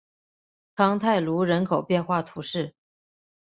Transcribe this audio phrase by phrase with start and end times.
[0.73, 2.73] 康泰卢人口变化图示